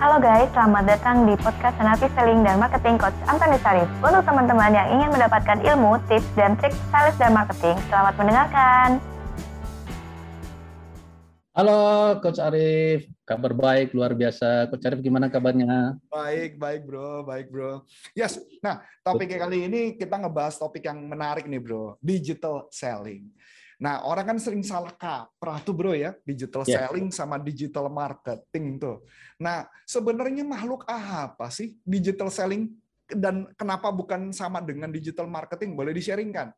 [0.00, 3.84] Halo guys, selamat datang di podcast Senapi Selling dan Marketing Coach Antoni Sarif.
[4.00, 8.96] Untuk teman-teman yang ingin mendapatkan ilmu, tips, dan trik sales dan marketing, selamat mendengarkan.
[11.52, 14.72] Halo Coach Arif, kabar baik luar biasa.
[14.72, 16.00] Coach Arif gimana kabarnya?
[16.08, 17.84] Baik, baik bro, baik bro.
[18.16, 23.28] Yes, nah topik kali ini kita ngebahas topik yang menarik nih bro, digital selling.
[23.80, 26.84] Nah, orang kan sering salah kaprah tuh bro ya, digital yeah.
[26.84, 29.00] selling sama digital marketing tuh.
[29.40, 32.68] Nah, sebenarnya makhluk apa sih digital selling
[33.08, 35.72] dan kenapa bukan sama dengan digital marketing?
[35.74, 36.52] Boleh di-sharingkan?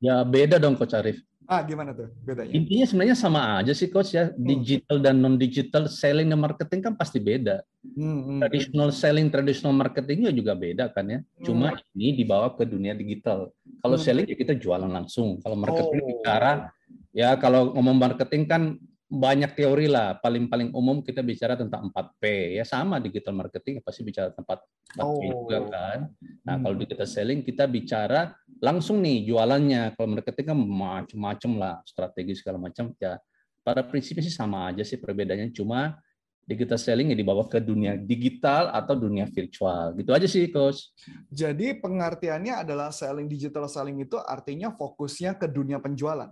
[0.00, 1.20] Ya beda dong Coach Arif.
[1.50, 2.54] Ah, gimana tuh bedanya?
[2.54, 4.30] Intinya sebenarnya sama aja sih coach ya.
[4.30, 4.38] Hmm.
[4.38, 7.66] Digital dan non digital selling dan marketing kan pasti beda.
[7.82, 8.38] Hmm, hmm.
[8.46, 11.18] Traditional selling, traditional marketingnya juga beda kan ya.
[11.18, 11.42] Hmm.
[11.42, 13.50] Cuma ini dibawa ke dunia digital.
[13.82, 14.04] Kalau hmm.
[14.06, 15.42] selling ya kita jualan langsung.
[15.42, 16.08] Kalau marketing oh.
[16.14, 16.70] bicara
[17.10, 18.62] ya kalau ngomong marketing kan
[19.10, 20.22] banyak teori lah.
[20.22, 22.54] Paling-paling umum kita bicara tentang 4P.
[22.54, 24.62] Ya sama digital marketing pasti bicara tempat
[24.94, 25.42] 4P oh.
[25.42, 25.98] juga kan.
[26.46, 26.62] Nah, hmm.
[26.62, 28.30] kalau digital selling kita bicara
[28.62, 29.98] langsung nih jualannya.
[29.98, 32.94] Kalau marketing kan macam-macam lah, strategi segala macam.
[33.02, 33.18] Ya
[33.60, 35.50] pada prinsipnya sih sama aja sih perbedaannya.
[35.50, 35.98] Cuma
[36.46, 39.94] digital selling ya dibawa ke dunia digital atau dunia virtual.
[39.98, 40.94] Gitu aja sih, Coach.
[41.30, 46.30] Jadi pengertiannya adalah selling digital selling itu artinya fokusnya ke dunia penjualan.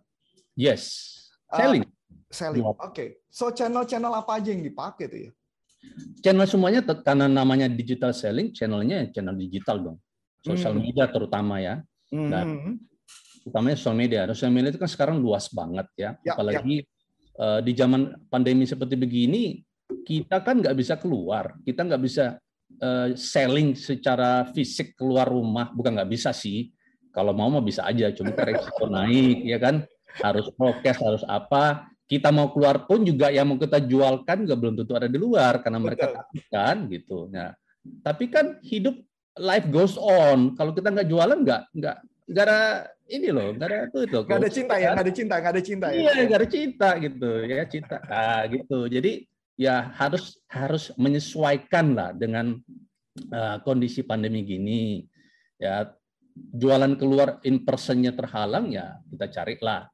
[0.54, 1.14] Yes.
[1.50, 1.86] Selling.
[1.86, 1.97] Uh,
[2.28, 2.64] selling.
[2.64, 2.76] Oke.
[2.92, 3.08] Okay.
[3.32, 5.30] So channel-channel apa aja yang dipakai tuh ya?
[6.20, 9.98] Channel semuanya karena namanya digital selling, channelnya channel digital dong.
[10.44, 10.82] Sosial hmm.
[10.84, 11.80] media terutama ya.
[12.12, 12.30] Hmm.
[12.30, 12.46] Dan
[13.48, 14.20] utamanya sosial media.
[14.30, 16.10] Sosial media itu kan sekarang luas banget ya.
[16.22, 16.96] ya Apalagi ya.
[17.38, 19.62] Uh, di zaman pandemi seperti begini,
[20.02, 21.54] kita kan nggak bisa keluar.
[21.62, 22.34] Kita nggak bisa
[22.82, 25.70] uh, selling secara fisik keluar rumah.
[25.70, 26.74] Bukan nggak bisa sih.
[27.14, 28.10] Kalau mau mah bisa aja.
[28.10, 29.86] Cuma resiko naik ya kan.
[30.18, 34.74] Harus prokes, harus apa kita mau keluar pun juga yang mau kita jualkan juga belum
[34.80, 37.28] tentu ada di luar karena mereka takut kan gitu.
[37.28, 37.52] Nah,
[38.00, 38.96] tapi kan hidup
[39.36, 40.56] life goes on.
[40.56, 41.96] Kalau kita nggak jualan nggak nggak
[42.32, 42.60] nggak ada
[43.12, 44.18] ini loh, nggak ada itu itu.
[44.24, 45.98] Nggak ada cinta ya, nggak ada cinta, nggak ada cinta ya.
[46.00, 47.96] Iya, nggak ada cinta gitu ya cinta.
[48.08, 48.78] Nah, gitu.
[48.88, 49.12] Jadi
[49.60, 52.56] ya harus harus menyesuaikan lah dengan
[53.28, 55.04] uh, kondisi pandemi gini.
[55.60, 55.92] Ya
[56.56, 59.90] jualan keluar in personnya terhalang ya kita carilah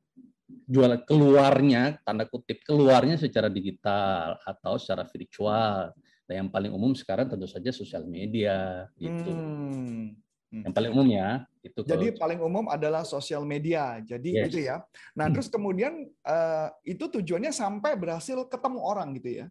[0.65, 5.93] jual keluarnya tanda kutip keluarnya secara digital atau secara virtual.
[6.25, 9.29] Nah, yang paling umum sekarang tentu saja sosial media gitu.
[9.29, 10.17] Hmm.
[10.49, 11.79] Yang paling umum ya itu.
[11.85, 14.01] Jadi paling umum adalah sosial media.
[14.01, 14.45] Jadi yes.
[14.49, 14.81] gitu ya.
[15.19, 19.47] Nah, terus kemudian uh, itu tujuannya sampai berhasil ketemu orang gitu ya.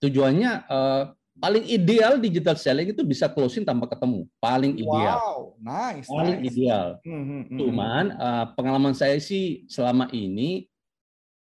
[0.00, 1.04] Tujuannya uh,
[1.36, 4.24] paling ideal digital selling itu bisa closing tanpa ketemu.
[4.40, 5.16] Paling ideal.
[5.20, 6.48] Wow nice paling nice.
[6.52, 6.86] ideal.
[7.02, 7.58] Hmm, hmm, hmm.
[7.58, 10.68] cuman uh, pengalaman saya sih selama ini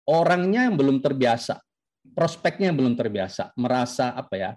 [0.08, 1.60] orangnya yang belum terbiasa.
[2.16, 3.52] Prospeknya yang belum terbiasa.
[3.58, 4.50] Merasa apa ya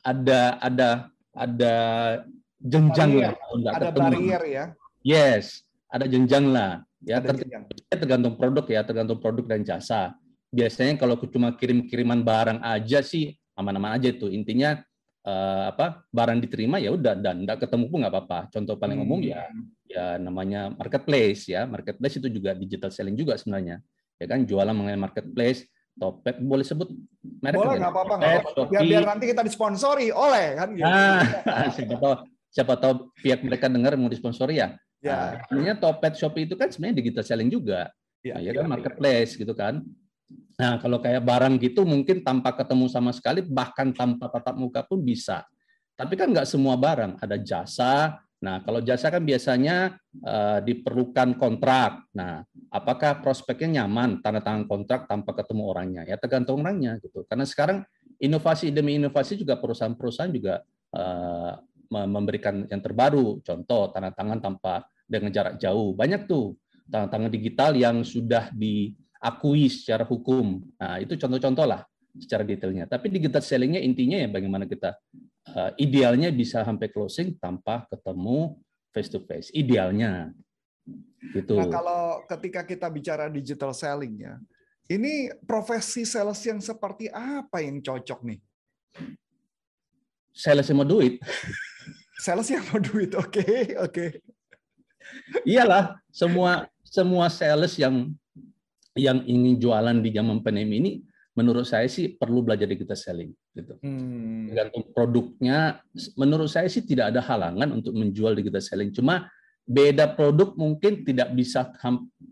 [0.00, 0.90] ada ada
[1.36, 1.74] ada
[2.60, 3.32] jenjang lah
[3.72, 4.10] ada ketemu.
[4.12, 4.64] barrier ya.
[5.00, 6.84] Yes ada jenjang lah.
[7.00, 7.64] Ya ada jenjang.
[7.88, 10.14] tergantung produk ya tergantung produk dan jasa.
[10.50, 14.32] Biasanya kalau cuma kirim kiriman barang aja sih aman-aman aja itu.
[14.32, 14.80] Intinya
[15.28, 18.38] uh, apa barang diterima ya udah dan tidak ketemu pun nggak apa-apa.
[18.48, 19.06] Contoh paling hmm.
[19.06, 19.44] umum ya
[19.86, 21.68] ya namanya marketplace ya.
[21.68, 23.78] Marketplace itu juga digital selling juga sebenarnya.
[24.16, 25.68] Ya kan jualan mengenai marketplace
[26.00, 26.88] Topet boleh sebut
[27.44, 30.86] merek boleh nggak apa-apa nggak apa biar, biar nanti kita disponsori oleh kan gitu.
[30.86, 31.20] Nah,
[31.76, 32.14] siapa tahu
[32.48, 34.72] siapa tahu pihak mereka dengar mau disponsori ya.
[35.04, 35.44] Ya.
[35.52, 37.92] Nah, Topet Shopee itu kan sebenarnya digital selling juga.
[38.24, 39.38] Ya, nah, ya kan ya, marketplace ya.
[39.44, 39.84] gitu kan
[40.60, 45.00] Nah, kalau kayak barang gitu mungkin tanpa ketemu sama sekali, bahkan tanpa tatap muka pun
[45.00, 45.48] bisa.
[45.96, 48.20] Tapi kan nggak semua barang, ada jasa.
[48.40, 52.08] Nah, kalau jasa kan biasanya uh, diperlukan kontrak.
[52.16, 52.40] Nah,
[52.72, 56.02] apakah prospeknya nyaman tanda tangan kontrak tanpa ketemu orangnya?
[56.08, 57.24] Ya tergantung orangnya gitu.
[57.28, 57.84] Karena sekarang
[58.16, 60.64] inovasi demi inovasi juga perusahaan-perusahaan juga
[60.96, 61.52] uh,
[61.92, 63.44] memberikan yang terbaru.
[63.44, 65.92] Contoh tanda tangan tanpa dengan jarak jauh.
[65.92, 66.56] Banyak tuh
[66.88, 70.64] tanda tangan digital yang sudah di akui secara hukum.
[70.80, 71.84] Nah, itu contoh-contoh lah
[72.16, 72.88] secara detailnya.
[72.88, 74.96] Tapi digital sellingnya intinya ya bagaimana kita
[75.54, 78.56] uh, idealnya bisa sampai closing tanpa ketemu
[78.90, 79.52] face to face.
[79.52, 80.32] Idealnya.
[81.36, 81.54] Gitu.
[81.54, 84.34] Nah, kalau ketika kita bicara digital selling ya,
[84.90, 88.40] ini profesi sales yang seperti apa yang cocok nih?
[90.34, 91.22] Sales yang mau duit.
[92.24, 93.92] sales yang mau duit, oke, okay, oke.
[93.92, 94.10] Okay.
[95.46, 98.10] Iyalah, semua semua sales yang
[99.00, 100.92] yang ingin jualan di zaman pandemi ini
[101.38, 103.78] menurut saya sih perlu belajar digital selling gitu.
[103.80, 104.50] Hmm.
[104.50, 105.80] Tergantung produknya
[106.18, 108.90] menurut saya sih tidak ada halangan untuk menjual digital selling.
[108.92, 109.30] Cuma
[109.64, 111.70] beda produk mungkin tidak bisa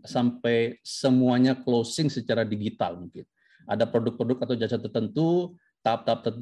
[0.03, 3.23] sampai semuanya closing secara digital mungkin.
[3.69, 6.35] Ada produk-produk atau jasa tertentu tahap-tahap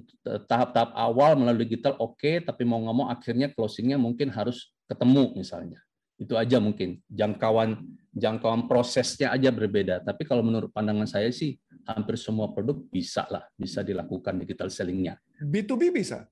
[0.49, 5.79] tahap-tahap awal melalui digital oke, okay, tapi mau ngomong akhirnya closingnya mungkin harus ketemu misalnya.
[6.17, 7.77] Itu aja mungkin jangkauan
[8.17, 10.01] jangkauan prosesnya aja berbeda.
[10.01, 11.55] Tapi kalau menurut pandangan saya sih
[11.87, 15.15] hampir semua produk bisa lah bisa dilakukan digital sellingnya.
[15.39, 16.25] B2B bisa?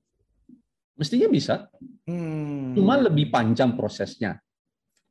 [0.98, 1.70] Mestinya bisa.
[2.04, 2.74] Hmm.
[2.74, 4.40] Cuma lebih panjang prosesnya.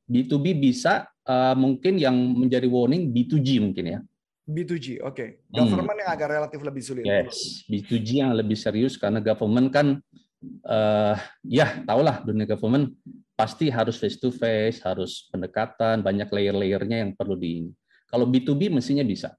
[0.06, 4.00] B2B bisa uh, mungkin yang menjadi warning B2G mungkin ya.
[4.46, 5.18] B2G, oke.
[5.18, 5.30] Okay.
[5.50, 5.66] Hmm.
[5.66, 6.04] Government hmm.
[6.06, 7.04] yang agak relatif lebih sulit.
[7.06, 9.98] Yes, B2G yang lebih serius karena government kan,
[10.70, 12.94] uh, ya tahulah dunia government
[13.36, 17.68] pasti harus face to face, harus pendekatan, banyak layer-layernya yang perlu di.
[18.08, 19.36] Kalau B2B mestinya bisa.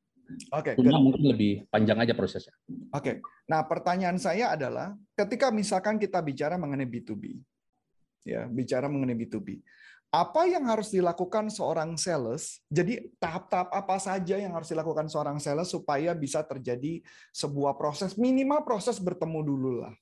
[0.52, 0.75] Oke.
[0.75, 2.52] Okay, Cuma mungkin lebih panjang aja prosesnya.
[2.93, 3.00] Oke.
[3.00, 3.14] Okay.
[3.48, 7.40] Nah, pertanyaan saya adalah, ketika misalkan kita bicara mengenai B2B,
[8.26, 9.62] ya bicara mengenai B2B,
[10.10, 12.62] apa yang harus dilakukan seorang sales?
[12.70, 17.02] Jadi tahap-tahap apa saja yang harus dilakukan seorang sales supaya bisa terjadi
[17.34, 19.94] sebuah proses minimal proses bertemu dulu lah.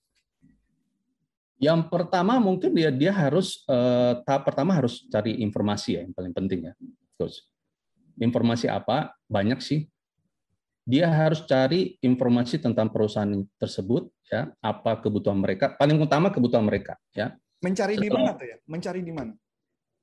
[1.59, 6.35] Yang pertama mungkin dia dia harus eh, tahap pertama harus cari informasi ya yang paling
[6.35, 6.73] penting ya.
[7.15, 7.47] Terus
[8.19, 9.15] informasi apa?
[9.31, 9.87] Banyak sih.
[10.85, 17.01] Dia harus cari informasi tentang perusahaan tersebut ya, apa kebutuhan mereka, paling utama kebutuhan mereka
[17.17, 17.33] ya.
[17.65, 18.57] Mencari Setelah, di mana tuh ya?
[18.69, 19.33] Mencari di mana?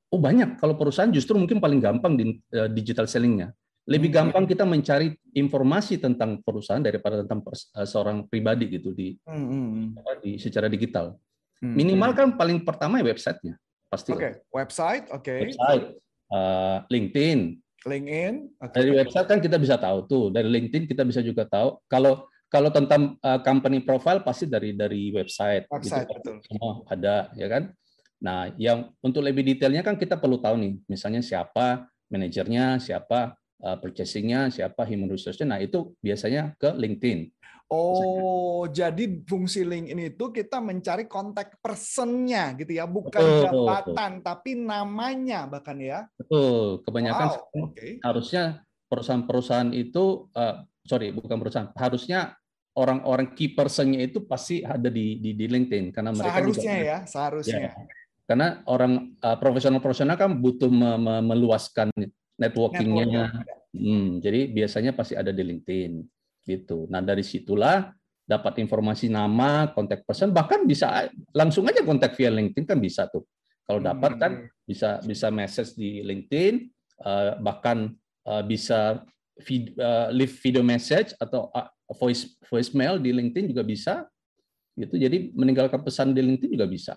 [0.10, 0.58] Oh banyak.
[0.58, 3.54] Kalau perusahaan justru mungkin paling gampang di uh, digital sellingnya.
[3.86, 4.18] Lebih hmm.
[4.18, 9.46] gampang kita mencari informasi tentang perusahaan daripada tentang uh, seorang pribadi gitu di, hmm.
[9.46, 10.18] hmm, hmm.
[10.26, 11.14] di secara digital.
[11.62, 13.56] Minimal kan paling pertama ya websitenya
[13.92, 14.16] pasti.
[14.16, 14.34] Oke, okay.
[14.50, 15.22] website, oke.
[15.22, 15.40] Okay.
[15.52, 15.86] Website,
[16.32, 17.40] uh, LinkedIn.
[17.84, 18.34] LinkedIn.
[18.58, 18.76] Okay.
[18.82, 20.26] Dari website kan kita bisa tahu tuh.
[20.32, 21.78] Dari LinkedIn kita bisa juga tahu.
[21.92, 25.68] Kalau kalau tentang uh, company profile pasti dari dari website.
[25.68, 26.16] Gitu website gitu.
[26.18, 26.36] betul.
[26.48, 27.64] Semua ada, ya kan?
[28.22, 34.50] Nah, yang untuk lebih detailnya kan kita perlu tahu nih, misalnya siapa manajernya, siapa purchasing-nya,
[34.50, 35.58] siapa human resource-nya.
[35.58, 37.30] Nah, itu biasanya ke LinkedIn.
[37.72, 44.28] Oh, jadi fungsi LinkedIn itu kita mencari kontak person-nya gitu ya, bukan betul, jabatan betul.
[44.28, 46.04] tapi namanya bahkan ya.
[46.20, 47.96] Betul, kebanyakan wow, okay.
[48.04, 52.36] harusnya perusahaan-perusahaan itu uh, sorry, bukan perusahaan, harusnya
[52.76, 56.98] orang-orang key person-nya itu pasti ada di di, di LinkedIn karena mereka seharusnya juga, ya,
[57.08, 57.60] seharusnya.
[57.72, 57.74] Ya,
[58.28, 61.88] karena orang uh, profesional-profesional kan butuh me me meluaskan
[62.42, 63.06] networkingnya.
[63.06, 63.60] Network.
[63.72, 66.04] Hmm, jadi biasanya pasti ada di LinkedIn
[66.44, 66.90] gitu.
[66.92, 67.94] Nah dari situlah
[68.28, 73.24] dapat informasi nama, kontak person, bahkan bisa langsung aja kontak via LinkedIn kan bisa tuh.
[73.64, 74.68] Kalau dapat kan hmm.
[74.68, 76.68] bisa bisa message di LinkedIn,
[77.08, 77.96] uh, bahkan
[78.28, 79.08] uh, bisa
[79.40, 84.04] vid, uh, leave video message atau uh, voice voicemail di LinkedIn juga bisa.
[84.76, 85.00] Gitu.
[85.00, 86.94] Jadi meninggalkan pesan di LinkedIn juga bisa.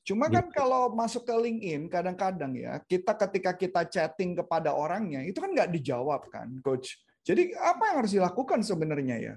[0.00, 0.56] Cuma kan gitu.
[0.56, 5.70] kalau masuk ke LinkedIn kadang-kadang ya kita ketika kita chatting kepada orangnya itu kan nggak
[5.70, 6.96] dijawab kan, coach.
[7.20, 9.34] Jadi apa yang harus dilakukan sebenarnya ya?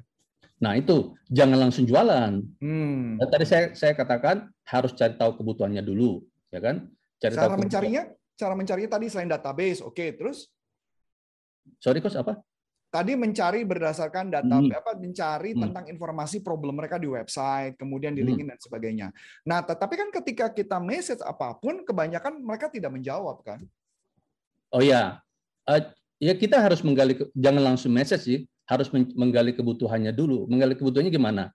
[0.64, 2.40] Nah itu jangan langsung jualan.
[2.64, 3.20] Hmm.
[3.20, 6.88] Tadi saya saya katakan harus cari tahu kebutuhannya dulu, ya kan?
[7.20, 8.04] Cari cara tahu mencarinya,
[8.40, 9.92] cara mencarinya tadi selain database, oke.
[9.92, 10.48] Okay, terus?
[11.84, 12.40] Sorry coach apa?
[12.94, 14.70] Tadi mencari berdasarkan data hmm.
[14.70, 15.62] apa mencari hmm.
[15.66, 18.30] tentang informasi problem mereka di website, kemudian di hmm.
[18.30, 19.08] LinkedIn dan sebagainya.
[19.50, 23.66] Nah, tetapi kan ketika kita message apa pun kebanyakan mereka tidak menjawab kan?
[24.70, 25.18] Oh ya.
[25.66, 25.82] Uh,
[26.22, 30.46] ya kita harus menggali jangan langsung message sih, harus menggali kebutuhannya dulu.
[30.46, 31.50] Menggali kebutuhannya gimana?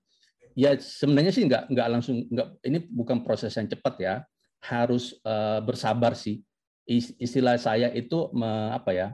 [0.58, 4.14] Ya sebenarnya sih nggak nggak langsung nggak ini bukan proses yang cepat ya.
[4.59, 6.42] Harus uh, bersabar sih.
[7.23, 9.09] Istilah saya itu me, apa ya?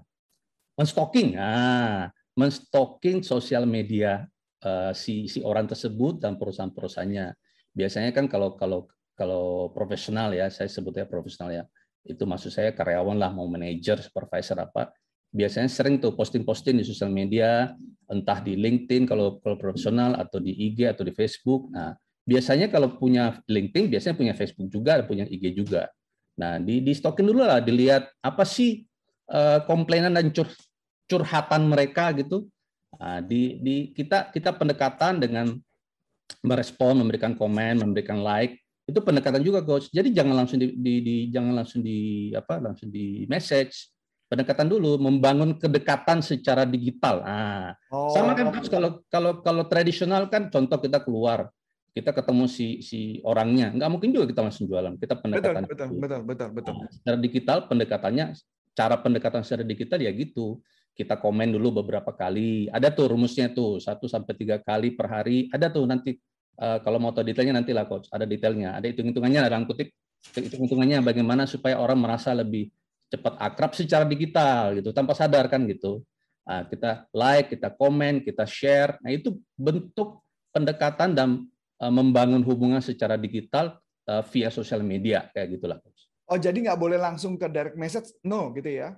[0.75, 4.27] Menstoking, nah, menstoking sosial media
[4.67, 7.35] uh, si si orang tersebut dan perusahaan-perusahaannya.
[7.75, 11.65] Biasanya kan kalau kalau kalau profesional ya, saya sebutnya profesional ya,
[12.03, 14.91] itu maksud saya karyawan lah, mau manajer, supervisor apa,
[15.31, 17.75] biasanya sering tuh posting-posting di sosial media,
[18.11, 21.71] entah di LinkedIn kalau kalau profesional atau di IG atau di Facebook.
[21.71, 21.95] Nah,
[22.27, 25.87] biasanya kalau punya LinkedIn, biasanya punya Facebook juga, punya IG juga.
[26.35, 28.83] Nah, di di stalking dulu lah, dilihat apa sih
[29.65, 30.49] komplainan dan cur,
[31.09, 32.49] curhatan mereka gitu.
[32.95, 35.51] Nah, di, di kita kita pendekatan dengan
[36.45, 39.89] merespon, memberikan komen, memberikan like itu pendekatan juga coach.
[39.89, 43.93] Jadi jangan langsung di, di, di jangan langsung di apa langsung di message
[44.29, 47.25] pendekatan dulu membangun kedekatan secara digital.
[47.25, 48.13] Nah, oh.
[48.13, 51.49] sama kan coach kalau kalau kalau tradisional kan contoh kita keluar
[51.95, 55.95] kita ketemu si si orangnya nggak mungkin juga kita langsung jualan kita pendekatan betul betul
[55.95, 58.35] betul betul betul nah, secara digital pendekatannya
[58.75, 60.59] cara pendekatan secara digital ya gitu
[60.95, 62.71] kita komen dulu beberapa kali.
[62.71, 65.51] Ada tuh rumusnya tuh, satu sampai tiga kali per hari.
[65.51, 66.15] Ada tuh nanti
[66.63, 68.79] uh, kalau mau tahu detailnya nanti lah coach, ada detailnya.
[68.79, 69.91] Ada hitung-hitungannya dalam kutip
[70.25, 72.71] hitung-hitungannya bagaimana supaya orang merasa lebih
[73.11, 76.01] cepat akrab secara digital gitu, tanpa sadar kan gitu.
[76.47, 78.97] Nah, kita like, kita komen, kita share.
[79.03, 80.23] Nah, itu bentuk
[80.55, 81.29] pendekatan dan
[81.83, 85.79] uh, membangun hubungan secara digital uh, via sosial media kayak gitulah.
[86.25, 88.97] Oh jadi nggak boleh langsung ke direct message, no gitu ya?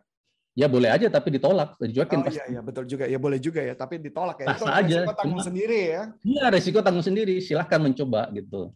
[0.57, 2.41] Ya boleh aja tapi ditolak, dicuekin oh, pasti.
[2.41, 3.05] Iya, iya betul juga.
[3.05, 4.57] Ya boleh juga ya, tapi ditolak ya.
[4.57, 4.97] Itu aja.
[5.05, 6.03] Resiko tanggung Cuma, sendiri ya.
[6.25, 7.35] Iya resiko tanggung sendiri.
[7.45, 8.73] Silahkan mencoba gitu.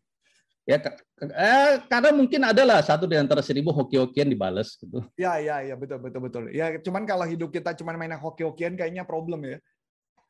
[0.68, 5.00] Ya eh, karena mungkin adalah satu di antara seribu hoki-hokian dibales gitu.
[5.16, 6.44] Ya ya ya betul betul betul.
[6.52, 9.56] Ya cuman kalau hidup kita cuma main hoki-hokian kayaknya problem ya.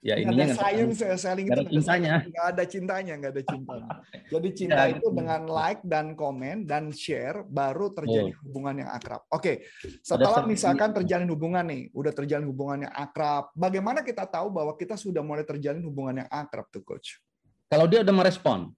[0.01, 2.25] Ya ini ada science ya, selling itu cintanya.
[2.25, 3.91] nggak ada cintanya, nggak ada cintanya.
[4.33, 5.13] Jadi cinta ya, itu gitu.
[5.13, 8.41] dengan like dan komen dan share baru terjadi oh.
[8.49, 9.29] hubungan yang akrab.
[9.29, 9.69] Oke,
[10.01, 14.97] setelah misalkan terjalin hubungan nih, udah terjalin hubungan yang akrab, bagaimana kita tahu bahwa kita
[14.97, 17.21] sudah mulai terjalin hubungan yang akrab tuh coach?
[17.69, 18.73] Kalau dia udah merespon,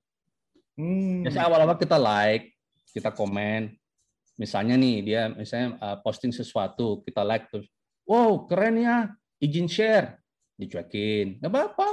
[0.75, 1.23] hmm.
[1.23, 2.51] biasanya awal-awal kita like,
[2.91, 3.71] kita komen,
[4.35, 7.71] misalnya nih dia misalnya uh, posting sesuatu, kita like terus,
[8.11, 10.22] wow keren ya, izin share
[10.67, 11.43] dicuekin.
[11.43, 11.89] Nggak apa-apa.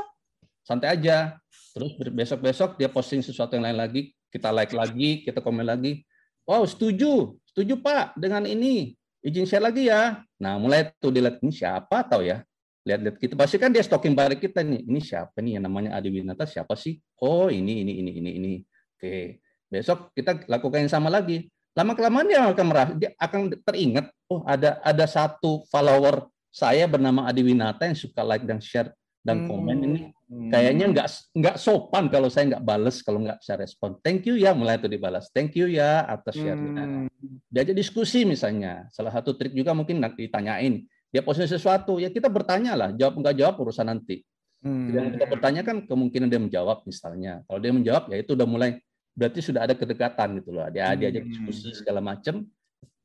[0.64, 1.38] Santai aja.
[1.74, 4.14] Terus besok-besok dia posting sesuatu yang lain lagi.
[4.30, 6.06] Kita like lagi kita komen lagi.
[6.46, 7.34] Wow setuju.
[7.50, 8.94] Setuju pak dengan ini.
[9.26, 10.22] Izin share lagi ya.
[10.38, 12.46] Nah mulai tuh dilihat ini siapa tahu ya?
[12.86, 13.34] Lihat-lihat kita.
[13.34, 14.86] Pasti kan dia stalking balik kita nih.
[14.86, 16.46] Ini siapa nih yang namanya Adi Winata?
[16.46, 16.98] Siapa sih?
[17.22, 18.54] Oh ini ini ini ini ini.
[18.96, 19.44] Oke.
[19.70, 21.50] Besok kita lakukan yang sama lagi.
[21.78, 27.30] Lama kelamaan dia akan merasa dia akan teringat oh ada ada satu follower saya bernama
[27.30, 29.88] Adi Winata yang suka like dan share dan komen hmm.
[29.88, 33.98] ini kayaknya nggak nggak sopan kalau saya nggak bales kalau nggak saya respon.
[34.06, 35.34] Thank you ya mulai itu dibalas.
[35.34, 36.86] Thank you ya atas share-nya.
[36.86, 37.08] Hmm.
[37.50, 38.86] Diajak diskusi misalnya.
[38.94, 40.86] Salah satu trik juga mungkin ditanyain.
[41.10, 42.90] Dia posisi sesuatu ya kita bertanya lah.
[42.94, 44.22] Jawab nggak jawab urusan nanti.
[44.62, 44.94] Hmm.
[44.94, 47.42] Yang kita bertanya kan kemungkinan dia menjawab misalnya.
[47.50, 48.78] Kalau dia menjawab ya itu udah mulai
[49.18, 50.70] berarti sudah ada kedekatan gitu loh.
[50.70, 51.32] Dia diajak hmm.
[51.34, 52.46] diskusi segala macam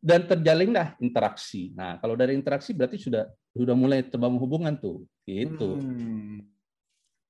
[0.04, 1.72] dan terjalinlah interaksi.
[1.72, 3.24] Nah, kalau dari interaksi berarti sudah
[3.56, 5.80] sudah mulai terbangun hubungan tuh, gitu.
[5.80, 6.44] Hmm.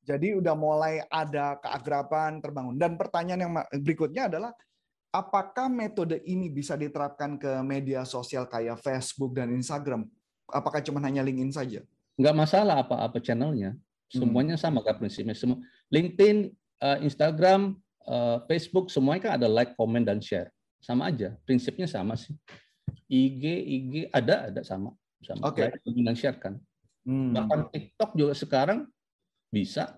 [0.02, 2.75] Jadi udah mulai ada keagraban terbangun.
[2.75, 4.52] Dan pertanyaan yang berikutnya adalah
[5.14, 10.04] apakah metode ini bisa diterapkan ke media sosial kayak Facebook dan Instagram?
[10.50, 11.81] Apakah cuma hanya LinkedIn saja?
[12.19, 13.78] Enggak masalah apa-apa channelnya.
[13.78, 14.26] Hmm.
[14.26, 15.33] Semuanya sama kan prinsipnya.
[15.33, 15.62] Semua
[15.95, 16.52] LinkedIn,
[16.83, 17.78] eh, Instagram,
[18.11, 20.50] eh, Facebook semuanya kan ada like, comment dan share.
[20.85, 22.35] Sama aja, prinsipnya sama sih.
[23.08, 25.72] IG IG ada ada sama sama okay.
[25.72, 26.60] like share kan.
[27.04, 27.36] Hmm.
[27.36, 28.88] Bahkan TikTok juga sekarang
[29.52, 29.96] bisa.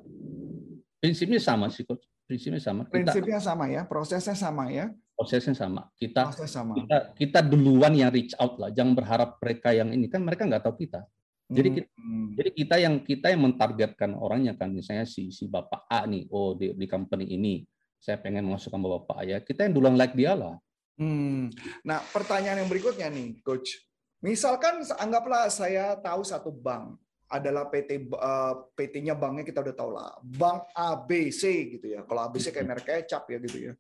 [0.98, 2.02] Prinsipnya sama sih coach.
[2.26, 2.82] Prinsipnya sama.
[2.90, 4.90] Prinsipnya sama ya, prosesnya sama ya.
[5.14, 5.88] Prosesnya sama.
[5.94, 6.74] Kita Proses sama.
[6.74, 8.74] kita kita duluan yang reach out lah.
[8.74, 11.06] Jangan berharap mereka yang ini kan mereka nggak tahu kita.
[11.46, 12.28] Jadi kita, hmm.
[12.34, 16.58] jadi kita yang kita yang mentargetkan orangnya kan misalnya si si bapak A nih, oh
[16.58, 17.62] di, di company ini
[18.02, 20.58] saya pengen masukkan bapak A ya kita yang duluan like dia lah.
[20.96, 21.52] Hmm.
[21.84, 23.84] Nah, pertanyaan yang berikutnya nih, Coach.
[24.24, 29.90] Misalkan anggaplah saya tahu satu bank adalah PT uh, eh, PT-nya banknya kita udah tahu
[29.92, 31.42] lah, Bank ABC
[31.78, 32.00] gitu ya.
[32.06, 33.72] Kalau ABC kayak merek kecap ya gitu ya.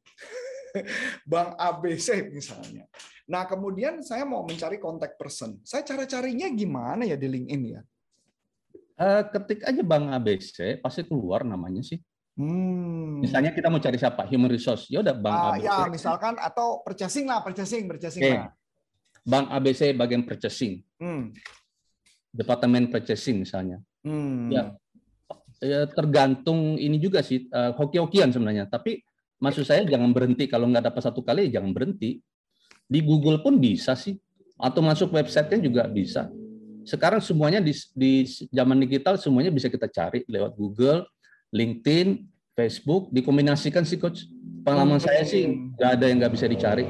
[1.30, 2.84] Bank ABC misalnya.
[3.26, 5.58] Nah, kemudian saya mau mencari kontak person.
[5.64, 7.82] Saya cara carinya gimana ya di LinkedIn ya?
[8.96, 11.98] Uh, ketik aja Bank ABC, pasti keluar namanya sih.
[12.36, 13.24] Hmm.
[13.24, 14.28] Misalnya kita mau cari siapa?
[14.28, 14.92] Human resource.
[14.92, 15.64] Ya udah Bank uh, ABC.
[15.64, 18.36] Ya, misalkan atau purchasing lah, purchasing, purchasing okay.
[18.36, 18.52] lah.
[19.24, 20.84] Bank ABC bagian purchasing.
[21.00, 21.32] Hmm.
[22.28, 23.80] Departemen purchasing misalnya.
[24.04, 24.52] Hmm.
[24.52, 24.76] Ya,
[25.64, 28.68] ya tergantung ini juga sih uh, hoki-hokian sebenarnya.
[28.68, 29.00] Tapi
[29.40, 32.20] maksud saya jangan berhenti kalau nggak dapat satu kali jangan berhenti.
[32.86, 34.12] Di Google pun bisa sih.
[34.60, 36.28] Atau masuk websitenya juga bisa.
[36.84, 41.04] Sekarang semuanya di, di zaman digital semuanya bisa kita cari lewat Google
[41.54, 42.26] LinkedIn,
[42.56, 44.26] Facebook, dikombinasikan sih coach.
[44.66, 45.46] Pengalaman saya sih
[45.78, 46.84] nggak ada yang nggak bisa dicari.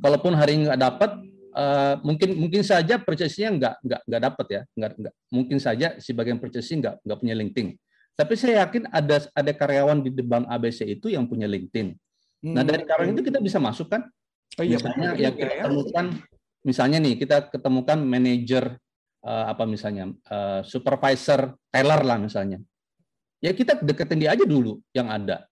[0.00, 1.10] Kalaupun hari ini nggak dapat,
[1.52, 6.16] uh, mungkin mungkin saja purchase-nya nggak nggak nggak dapat ya, nggak nggak mungkin saja si
[6.16, 7.68] bagian purchasing nggak nggak punya LinkedIn.
[8.18, 11.92] Tapi saya yakin ada ada karyawan di bank ABC itu yang punya LinkedIn.
[12.48, 14.08] Nah dari karyawan itu kita bisa masuk kan?
[14.58, 15.64] Oh, iya, misalnya ya kita ya.
[15.70, 16.06] temukan,
[16.66, 18.74] misalnya nih kita ketemukan manajer
[19.22, 22.58] uh, apa misalnya uh, supervisor teller lah misalnya
[23.38, 25.46] ya kita deketin dia aja dulu yang ada.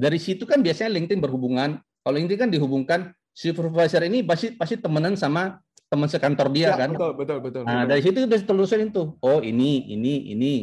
[0.00, 1.80] Dari situ kan biasanya LinkedIn berhubungan.
[2.00, 3.00] Kalau LinkedIn kan dihubungkan
[3.36, 6.90] supervisor ini pasti pasti temenan sama teman sekantor dia ya, kan.
[6.94, 7.62] Betul, betul, betul.
[7.66, 7.88] Nah, betul.
[7.90, 9.18] dari situ udah telusurin tuh.
[9.20, 10.54] Oh, ini, ini, ini.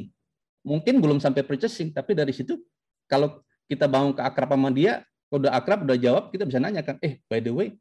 [0.63, 2.59] Mungkin belum sampai purchasing, tapi dari situ
[3.07, 6.95] kalau kita bangun ke akrab sama dia, udah akrab, udah jawab, kita bisa nanya kan,
[7.03, 7.75] eh, by the way,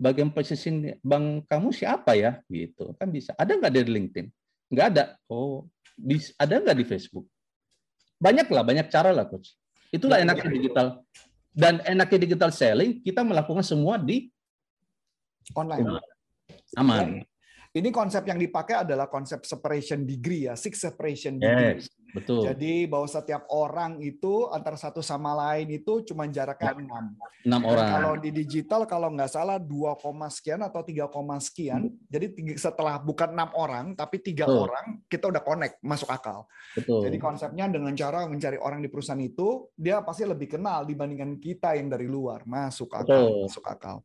[0.00, 2.40] bagian purchasing bank kamu siapa ya?
[2.48, 2.96] Gitu.
[2.96, 3.36] Kan bisa.
[3.36, 4.26] Ada nggak dari LinkedIn?
[4.72, 5.04] Nggak ada.
[5.28, 5.68] Oh,
[6.40, 7.28] ada nggak di Facebook?
[8.22, 9.58] Banyak lah, banyak cara lah, coach.
[9.90, 10.86] Itulah enaknya digital.
[11.50, 14.30] Dan enaknya digital selling, kita melakukan semua di
[15.58, 15.98] online.
[16.78, 17.26] Aman.
[17.72, 21.82] Ini konsep yang dipakai adalah konsep separation degree ya, six separation degree.
[21.82, 21.90] Yes.
[22.12, 22.44] Betul.
[22.44, 27.16] Jadi bahwa setiap orang itu antara satu sama lain itu cuma jaraknya enam.
[27.42, 27.88] Enam orang.
[27.88, 29.96] Kalau di digital kalau nggak salah 2,
[30.28, 31.88] sekian atau 3, sekian.
[31.88, 31.96] Hmm.
[32.12, 36.44] Jadi setelah bukan enam orang tapi tiga orang kita udah connect masuk akal.
[36.76, 37.08] Betul.
[37.08, 41.80] Jadi konsepnya dengan cara mencari orang di perusahaan itu dia pasti lebih kenal dibandingkan kita
[41.80, 43.08] yang dari luar masuk akal.
[43.08, 43.48] Betul.
[43.48, 43.96] Masuk akal.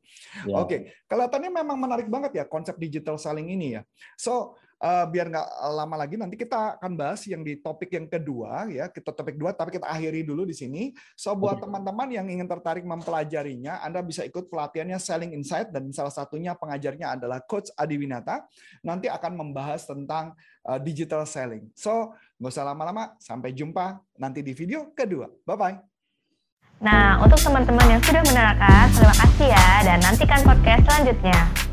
[0.47, 0.55] Ya.
[0.63, 0.77] Oke,
[1.11, 3.81] kelihatannya memang menarik banget ya konsep digital selling ini ya.
[4.15, 8.69] So uh, biar nggak lama lagi nanti kita akan bahas yang di topik yang kedua
[8.69, 8.89] ya.
[8.89, 10.93] Kita topik dua tapi kita akhiri dulu di sini.
[11.17, 16.13] So buat teman-teman yang ingin tertarik mempelajarinya Anda bisa ikut pelatihannya Selling Insight dan salah
[16.13, 18.45] satunya pengajarnya adalah Coach Adi Winata.
[18.85, 20.33] Nanti akan membahas tentang
[20.65, 21.69] uh, digital selling.
[21.73, 25.29] So nggak usah lama-lama sampai jumpa nanti di video kedua.
[25.45, 25.77] Bye bye
[26.77, 31.66] Nah, untuk teman-teman yang sudah menerangkan, terima kasih ya, dan nantikan podcast selanjutnya.